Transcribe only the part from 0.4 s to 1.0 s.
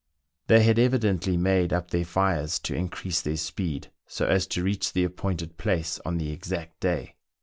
They had